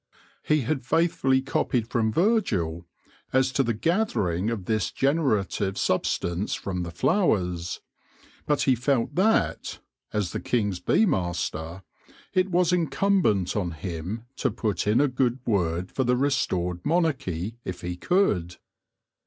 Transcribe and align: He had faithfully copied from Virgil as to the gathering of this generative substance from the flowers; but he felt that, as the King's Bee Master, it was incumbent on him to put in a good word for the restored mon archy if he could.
He 0.41 0.61
had 0.61 0.83
faithfully 0.83 1.43
copied 1.43 1.87
from 1.87 2.11
Virgil 2.11 2.87
as 3.31 3.51
to 3.51 3.61
the 3.61 3.75
gathering 3.75 4.49
of 4.49 4.65
this 4.65 4.89
generative 4.91 5.77
substance 5.77 6.55
from 6.55 6.81
the 6.81 6.89
flowers; 6.89 7.81
but 8.47 8.63
he 8.63 8.73
felt 8.73 9.13
that, 9.13 9.77
as 10.11 10.31
the 10.31 10.39
King's 10.39 10.79
Bee 10.79 11.05
Master, 11.05 11.83
it 12.33 12.49
was 12.49 12.73
incumbent 12.73 13.55
on 13.55 13.73
him 13.73 14.25
to 14.37 14.49
put 14.49 14.87
in 14.87 14.99
a 14.99 15.07
good 15.07 15.37
word 15.45 15.91
for 15.91 16.03
the 16.03 16.17
restored 16.17 16.83
mon 16.83 17.05
archy 17.05 17.59
if 17.63 17.81
he 17.81 17.95
could. 17.95 18.57